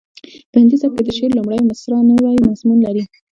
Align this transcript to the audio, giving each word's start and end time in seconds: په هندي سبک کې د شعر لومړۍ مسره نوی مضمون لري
په 0.51 0.55
هندي 0.61 0.77
سبک 0.81 0.95
کې 0.99 1.03
د 1.05 1.09
شعر 1.17 1.31
لومړۍ 1.37 1.59
مسره 1.67 1.97
نوی 2.09 2.35
مضمون 2.47 2.77
لري 2.87 3.03